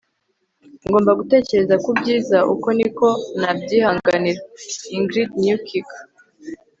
ngomba 0.87 1.11
gutekereza 1.19 1.75
ku 1.83 1.89
byiza; 1.99 2.37
uko 2.53 2.67
niko 2.77 3.07
nabyihanganira.- 3.39 4.41
ingrid 4.95 5.29
newkirk 5.43 5.89